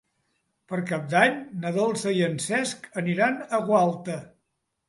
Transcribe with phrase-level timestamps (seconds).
[0.71, 4.21] Per Cap d'Any na Dolça i en Cesc aniran a Gualta.